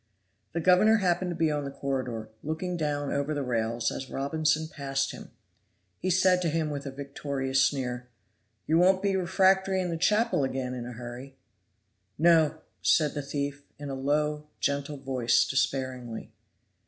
[0.53, 4.67] The governor happened to be on the corridor, looking down over the rails as Robinson
[4.67, 5.29] passed him.
[5.99, 8.09] He said to him, with a victorious sneer,
[8.65, 11.35] "You won't be refractory in chapel again in a hurry."
[12.17, 16.31] "No," said the thief, in a low, gentle voice, despairingly.